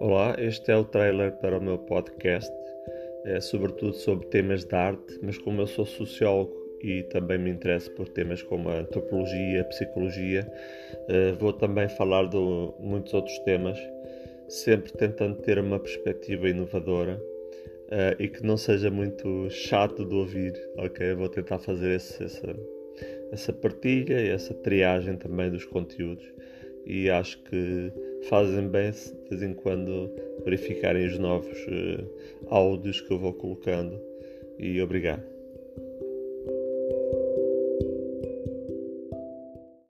[0.00, 2.50] Olá, este é o trailer para o meu podcast,
[3.26, 7.90] é sobretudo sobre temas de arte, mas como eu sou sociólogo e também me interesso
[7.90, 10.50] por temas como a antropologia, a psicologia,
[11.06, 12.38] eh, vou também falar de
[12.78, 13.78] muitos outros temas,
[14.48, 17.20] sempre tentando ter uma perspectiva inovadora
[17.90, 21.12] eh, e que não seja muito chato de ouvir, ok?
[21.12, 22.56] Vou tentar fazer esse, essa,
[23.32, 26.24] essa partilha e essa triagem também dos conteúdos
[26.86, 27.92] e acho que
[28.28, 30.10] fazem bem se de vez em quando
[30.44, 34.00] verificarem os novos uh, áudios que eu vou colocando.
[34.58, 35.39] E obrigado.